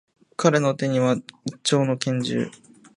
[0.35, 1.15] 彼の手には、
[1.45, 2.49] 一丁の拳銃。